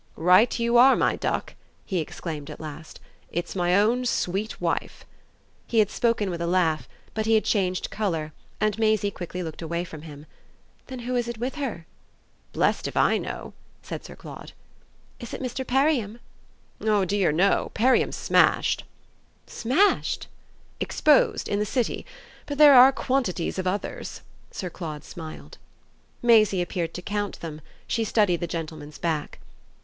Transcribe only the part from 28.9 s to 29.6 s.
back.